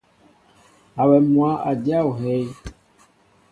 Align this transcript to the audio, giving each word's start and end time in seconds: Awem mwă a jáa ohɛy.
Awem 1.01 1.25
mwă 1.33 1.49
a 1.69 1.71
jáa 1.83 2.01
ohɛy. 2.09 2.43